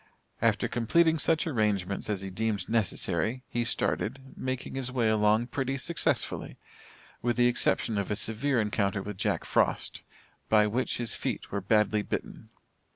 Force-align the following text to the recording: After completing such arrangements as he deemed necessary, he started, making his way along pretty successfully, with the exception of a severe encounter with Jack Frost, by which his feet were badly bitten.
After 0.41 0.67
completing 0.67 1.19
such 1.19 1.45
arrangements 1.45 2.09
as 2.09 2.21
he 2.21 2.31
deemed 2.31 2.67
necessary, 2.67 3.43
he 3.47 3.63
started, 3.63 4.33
making 4.35 4.73
his 4.73 4.91
way 4.91 5.07
along 5.09 5.45
pretty 5.45 5.77
successfully, 5.77 6.57
with 7.21 7.37
the 7.37 7.45
exception 7.45 7.99
of 7.99 8.09
a 8.09 8.15
severe 8.15 8.59
encounter 8.59 9.03
with 9.03 9.17
Jack 9.19 9.45
Frost, 9.45 10.01
by 10.49 10.65
which 10.65 10.97
his 10.97 11.13
feet 11.13 11.51
were 11.51 11.61
badly 11.61 12.01
bitten. 12.01 12.49